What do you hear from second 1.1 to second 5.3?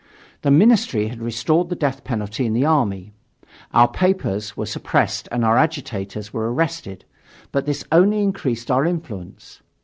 restored the death penalty in the army. Our papers were suppressed